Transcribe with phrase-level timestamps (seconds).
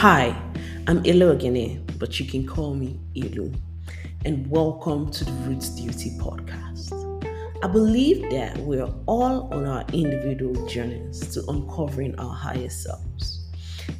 [0.00, 0.34] Hi,
[0.86, 3.52] I'm Ilo Ogene, but you can call me Ilu,
[4.24, 6.90] and welcome to the Roots Duty podcast.
[7.62, 13.46] I believe that we're all on our individual journeys to uncovering our higher selves.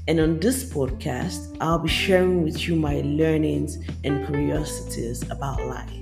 [0.08, 5.92] And on this podcast, I'll be sharing with you my learnings and curiosities about life.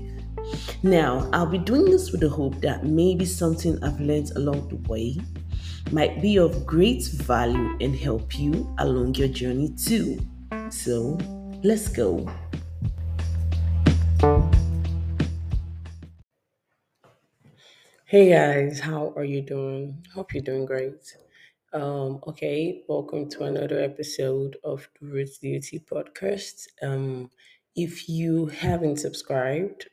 [0.85, 4.77] Now, I'll be doing this with the hope that maybe something I've learned along the
[4.89, 5.17] way
[5.93, 10.19] might be of great value and help you along your journey too.
[10.71, 11.19] So,
[11.63, 12.29] let's go.
[18.05, 20.05] Hey guys, how are you doing?
[20.15, 21.17] Hope you're doing great.
[21.73, 26.69] Um, okay, welcome to another episode of the Roots Duty podcast.
[26.83, 27.31] Um,
[27.77, 29.89] if you haven't subscribed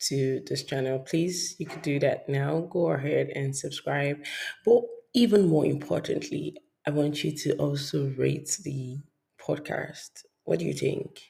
[0.00, 2.60] to this channel, please you could do that now.
[2.60, 4.22] Go ahead and subscribe.
[4.64, 4.82] But
[5.14, 8.98] even more importantly, I want you to also rate the
[9.40, 10.24] podcast.
[10.44, 11.22] What do you think?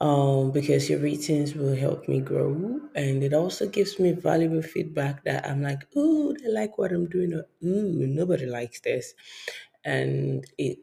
[0.00, 5.24] um, because your ratings will help me grow and it also gives me valuable feedback
[5.24, 9.14] that I'm like, oh, they like what I'm doing, or ooh, nobody likes this.
[9.84, 10.78] And it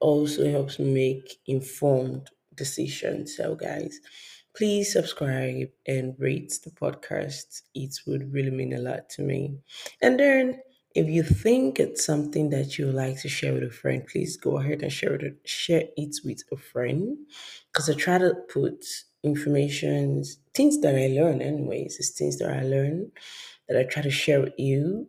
[0.00, 3.36] also helps me make informed decisions.
[3.36, 4.00] So, guys,
[4.54, 7.62] please subscribe and rate the podcast.
[7.74, 9.58] It would really mean a lot to me.
[10.02, 10.60] And then
[10.94, 14.58] if you think it's something that you like to share with a friend, please go
[14.58, 17.16] ahead and share it, share it with a friend.
[17.72, 18.84] Because I try to put
[19.22, 23.12] information, things that I learn, anyways, it's things that I learn
[23.68, 25.08] that I try to share with you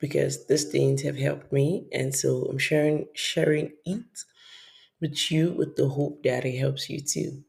[0.00, 4.24] because these things have helped me, and so I'm sharing sharing it
[5.00, 7.44] with you with the hope that it helps you too.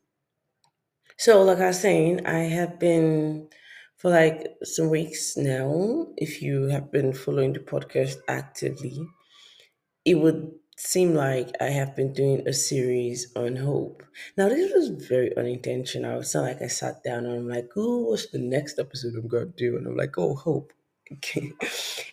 [1.17, 3.49] So, like I was saying, I have been
[4.03, 6.07] for like some weeks now.
[6.17, 9.07] If you have been following the podcast actively,
[10.05, 14.03] it would seem like I have been doing a series on hope.
[14.37, 16.19] Now, this was very unintentional.
[16.19, 19.27] It's not like I sat down and I'm like, oh, what's the next episode I'm
[19.27, 19.77] going to do?
[19.77, 20.73] And I'm like, oh, hope.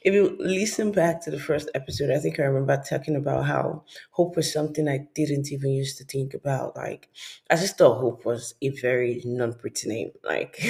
[0.02, 3.84] If you listen back to the first episode, I think I remember talking about how
[4.10, 6.76] hope was something I didn't even used to think about.
[6.76, 7.08] Like,
[7.50, 10.12] I just thought hope was a very non pretty name.
[10.24, 10.62] Like,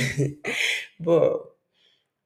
[1.01, 1.43] but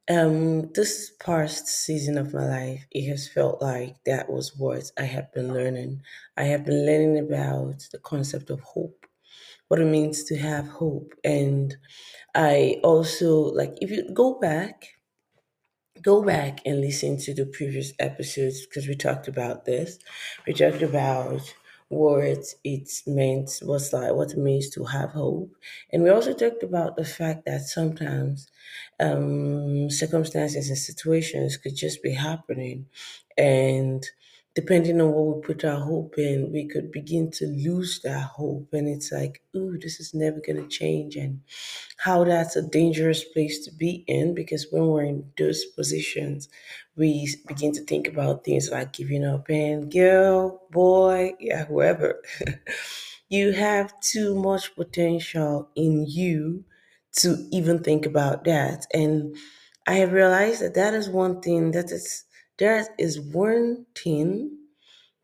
[0.09, 5.05] um, this past season of my life, it has felt like that was what I
[5.05, 6.03] have been learning.
[6.37, 9.07] I have been learning about the concept of hope,
[9.69, 11.15] what it means to have hope.
[11.25, 11.77] And
[12.35, 14.89] I also, like, if you go back,
[16.05, 19.99] go back and listen to the previous episodes because we talked about this.
[20.47, 21.55] We talked about
[21.89, 25.55] what it meant, what's like, what it means to have hope.
[25.93, 28.49] And we also talked about the fact that sometimes
[29.01, 32.87] um, circumstances and situations could just be happening.
[33.37, 34.05] And
[34.55, 38.69] depending on what we put our hope in, we could begin to lose that hope.
[38.73, 41.17] And it's like, ooh, this is never going to change.
[41.17, 41.41] And
[41.99, 46.49] how that's a dangerous place to be in because when we're in those positions,
[46.97, 52.23] we begin to think about things like giving up and girl, boy, yeah, whoever.
[53.29, 56.65] you have too much potential in you
[57.13, 58.87] to even think about that.
[58.93, 59.37] And
[59.87, 62.24] I have realized that that is one thing that is
[62.59, 64.59] there is one thing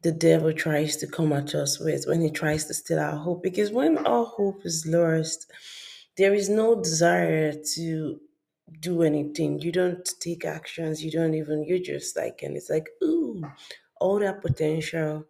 [0.02, 3.42] the devil tries to come at us with when he tries to steal our hope.
[3.42, 5.50] Because when our hope is lost,
[6.16, 8.20] there is no desire to
[8.80, 9.60] do anything.
[9.60, 11.04] You don't take actions.
[11.04, 13.42] You don't even, you're just like, and it's like, ooh,
[14.00, 15.26] all that potential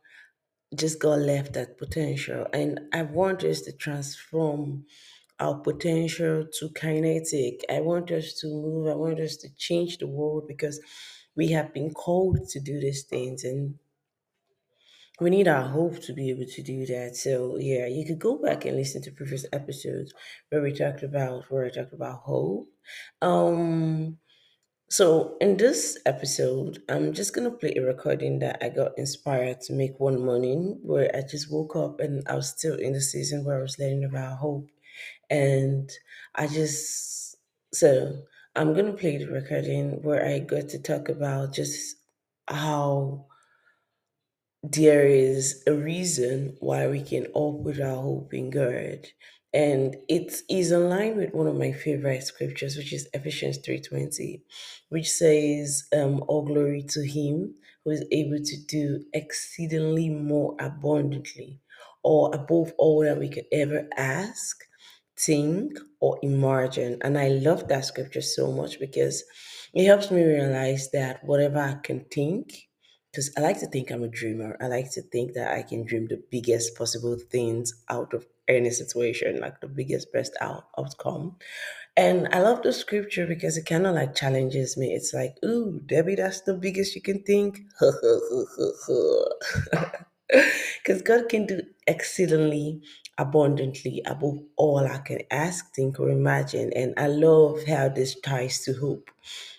[0.75, 2.47] just got left at potential.
[2.53, 4.87] And I want us to transform
[5.41, 7.65] our potential to kinetic.
[7.69, 8.89] I want us to move.
[8.89, 10.81] I want us to change the world because
[11.41, 13.79] we have been called to do these things and
[15.21, 17.15] we need our hope to be able to do that.
[17.15, 20.13] So yeah, you could go back and listen to previous episodes
[20.49, 22.69] where we talked about where I talked about hope.
[23.21, 24.19] Um
[24.91, 29.73] so in this episode, I'm just gonna play a recording that I got inspired to
[29.75, 33.45] make one morning where I just woke up and I was still in the season
[33.45, 34.69] where I was learning about hope.
[35.31, 35.91] And
[36.35, 37.37] I just
[37.75, 38.23] so
[38.61, 41.97] I'm gonna play the recording where I got to talk about just
[42.47, 43.27] how
[44.63, 49.09] there is a reason why we can all put our hope in God.
[49.55, 54.43] And it is in line with one of my favorite scriptures, which is Ephesians 3.20,
[54.91, 57.55] which says, um, All glory to him
[57.85, 61.61] who is able to do exceedingly more abundantly
[62.05, 64.65] or above all that we could ever ask,
[65.19, 66.99] think, or imagine.
[67.03, 69.25] And I love that scripture so much because
[69.75, 72.69] it helps me realize that whatever I can think,
[73.13, 74.57] because I like to think I'm a dreamer.
[74.61, 78.71] I like to think that I can dream the biggest possible things out of any
[78.71, 81.37] situation, like the biggest best out- outcome.
[81.97, 84.93] And I love the scripture because it kind of like challenges me.
[84.95, 87.61] It's like, ooh, Debbie, that's the biggest you can think.
[90.83, 92.81] Because God can do exceedingly
[93.19, 96.73] abundantly above all I can ask, think, or imagine.
[96.75, 99.11] And I love how this ties to hope.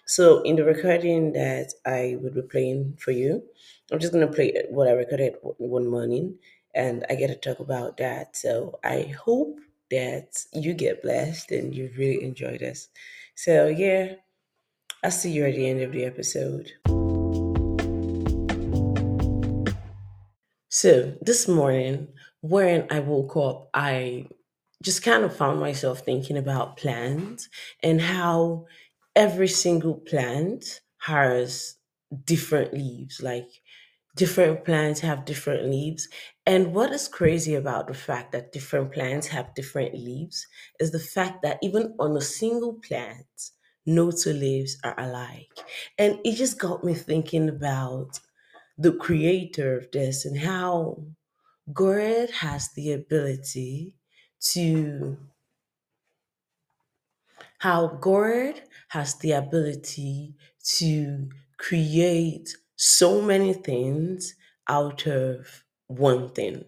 [0.05, 3.43] So, in the recording that I would be playing for you,
[3.91, 6.37] I'm just going to play what I recorded one morning
[6.73, 8.35] and I get to talk about that.
[8.35, 9.59] So, I hope
[9.89, 12.89] that you get blessed and you really enjoy this.
[13.35, 14.13] So, yeah,
[15.03, 16.71] I'll see you at the end of the episode.
[20.73, 22.07] So this morning,
[22.41, 24.27] when I woke up, I
[24.83, 27.49] just kind of found myself thinking about plants
[27.83, 28.65] and how
[29.15, 31.75] every single plant has
[32.25, 33.21] different leaves.
[33.21, 33.47] Like
[34.15, 36.09] different plants have different leaves.
[36.45, 40.47] And what is crazy about the fact that different plants have different leaves
[40.79, 43.51] is the fact that even on a single plant,
[43.85, 45.51] no two leaves are alike.
[45.97, 48.19] And it just got me thinking about
[48.77, 51.03] the creator of this and how
[51.73, 53.93] God has the ability
[54.41, 55.17] to
[57.59, 60.33] how God has the ability
[60.77, 64.35] to create so many things
[64.67, 66.65] out of one thing.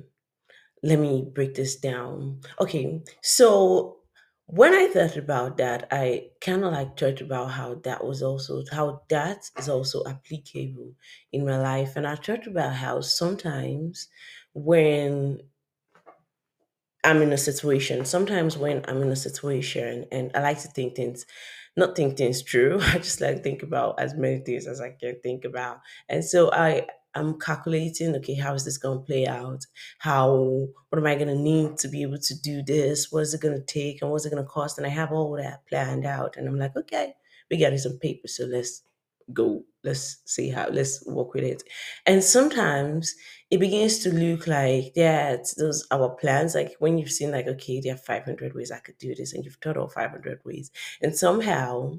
[0.84, 2.42] Let me break this down.
[2.60, 3.98] Okay, so
[4.46, 8.64] when I thought about that, I kind of like thought about how that was also
[8.72, 10.94] how that is also applicable
[11.32, 14.10] in my life, and I thought about how sometimes
[14.54, 15.42] when
[17.04, 18.06] I'm in a situation.
[18.06, 21.26] Sometimes when I'm in a situation and I like to think things,
[21.76, 22.80] not think things through.
[22.82, 25.80] I just like think about as many things as I can think about.
[26.10, 29.66] And so I I'm calculating, okay, how is this gonna play out?
[30.00, 33.12] How what am I gonna need to be able to do this?
[33.12, 34.78] What is it gonna take and what's it gonna cost?
[34.78, 36.38] And I have all that planned out.
[36.38, 37.14] And I'm like, okay,
[37.52, 38.82] we got some paper, so let's
[39.32, 39.64] go.
[39.84, 41.64] Let's see how let's work with it.
[42.06, 43.14] And sometimes
[43.50, 47.80] it begins to look like that those our plans like when you've seen like okay
[47.80, 50.72] there are 500 ways i could do this and you've thought of 500 ways
[51.04, 51.94] and somehow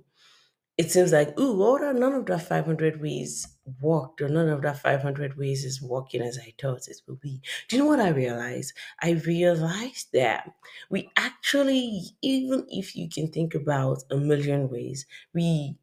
[0.76, 3.46] it seems like ooh what are none of that 500 ways
[3.80, 7.40] worked or none of that 500 ways is working as i thought it would be
[7.68, 10.50] do you know what i realized i realized that
[10.90, 15.76] we actually even if you can think about a million ways we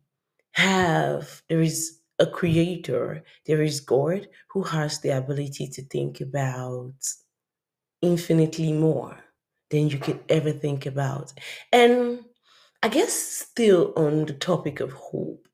[0.54, 6.94] have there is a creator there is god who has the ability to think about
[8.02, 9.18] infinitely more
[9.70, 11.34] than you could ever think about.
[11.72, 12.26] And
[12.84, 15.48] i guess still on the topic of hope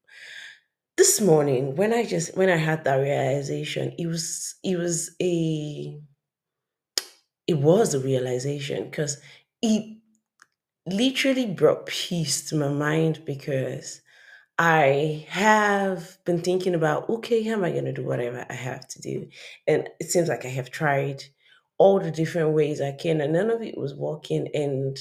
[0.97, 5.99] this morning when i just when i had that realization it was it was a
[7.47, 9.17] it was a realization because
[9.61, 9.97] it
[10.87, 14.01] literally brought peace to my mind because
[14.59, 18.87] I have been thinking about, okay, how am I going to do whatever I have
[18.89, 19.29] to do?
[19.67, 21.23] And it seems like I have tried
[21.77, 24.47] all the different ways I can, and none of it was working.
[24.55, 24.97] And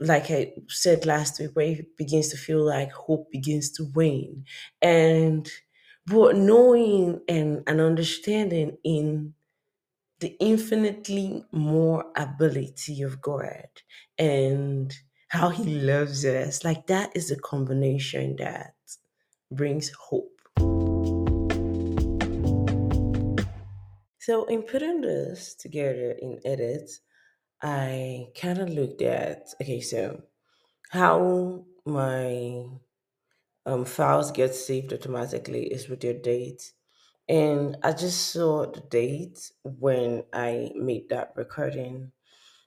[0.00, 4.44] like I said last week, where it begins to feel like hope begins to wane.
[4.82, 5.50] And
[6.06, 9.34] but knowing and, and understanding in
[10.20, 13.66] the infinitely more ability of God
[14.18, 14.94] and
[15.28, 18.74] how He loves us, like that is a combination that
[19.50, 20.38] brings hope.
[24.18, 26.90] So, in putting this together in edit,
[27.62, 30.22] I kind of looked at okay, so
[30.90, 32.64] how my
[33.66, 36.72] um, files get saved automatically is with your date.
[37.28, 42.12] And I just saw the date when I made that recording.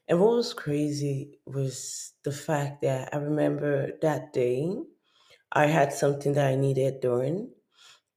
[0.08, 4.76] And what was crazy was the fact that I remember that day
[5.52, 7.54] I had something that I needed doing,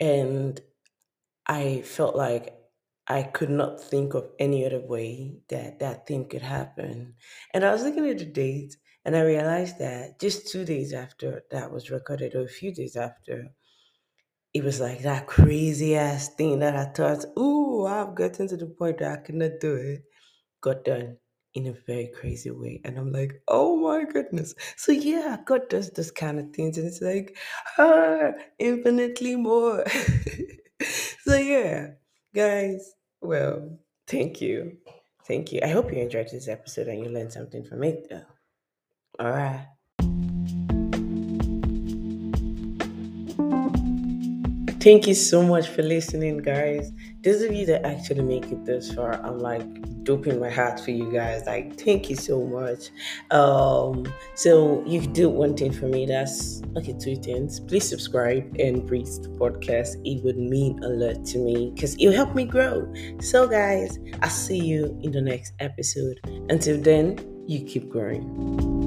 [0.01, 0.61] and
[1.47, 2.57] I felt like
[3.07, 7.17] I could not think of any other way that that thing could happen.
[7.53, 11.45] And I was looking at the date and I realized that just two days after
[11.51, 13.55] that was recorded, or a few days after,
[14.55, 18.67] it was like that crazy ass thing that I thought, ooh, I've gotten to the
[18.67, 20.05] point that I cannot do it,
[20.63, 21.19] got done
[21.55, 22.81] in a very crazy way.
[22.85, 24.55] And I'm like, oh my goodness.
[24.77, 27.37] So yeah, God does this kind of things and it's like,
[27.79, 29.85] ah, infinitely more.
[31.25, 31.89] so yeah,
[32.35, 34.79] guys, well, thank you.
[35.27, 35.61] Thank you.
[35.63, 38.27] I hope you enjoyed this episode and you learned something from it though.
[39.19, 39.67] All right.
[44.85, 46.93] Thank you so much for listening, guys.
[47.23, 49.65] Those of you that actually make it this far, I'm like
[50.05, 51.47] doping my heart for you guys.
[51.47, 52.91] Like, thank you so much.
[53.31, 56.05] Um, so you do one thing for me.
[56.05, 56.95] That's okay.
[57.01, 57.61] Two things.
[57.61, 59.97] Please subscribe and rate the podcast.
[60.05, 62.87] It would mean a lot to me because it'll help me grow.
[63.23, 66.21] So, guys, I'll see you in the next episode.
[66.51, 68.84] Until then, you keep growing.